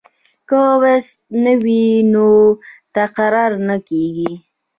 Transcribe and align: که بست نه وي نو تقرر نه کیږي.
که 0.49 0.61
بست 0.81 1.17
نه 1.43 1.53
وي 1.63 1.83
نو 2.13 2.27
تقرر 2.95 3.51
نه 3.67 3.75
کیږي. 3.87 4.31